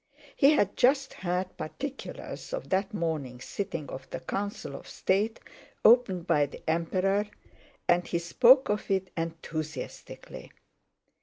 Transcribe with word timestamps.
He 0.35 0.53
had 0.53 0.75
just 0.77 1.13
heard 1.13 1.55
particulars 1.57 2.53
of 2.53 2.69
that 2.71 2.91
morning's 2.91 3.45
sitting 3.45 3.87
of 3.89 4.09
the 4.09 4.19
Council 4.19 4.75
of 4.75 4.87
State 4.89 5.39
opened 5.85 6.25
by 6.25 6.47
the 6.47 6.63
Emperor, 6.67 7.27
and 7.87 8.07
he 8.07 8.17
spoke 8.17 8.67
of 8.69 8.89
it 8.89 9.11
enthusiastically. 9.15 10.51